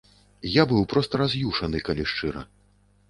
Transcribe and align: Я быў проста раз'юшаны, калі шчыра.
Я 0.51 0.63
быў 0.71 0.87
проста 0.95 1.21
раз'юшаны, 1.23 1.83
калі 1.91 2.09
шчыра. 2.13 2.41